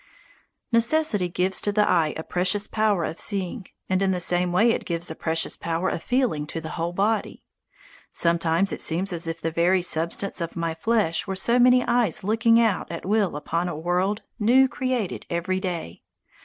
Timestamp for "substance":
9.83-10.41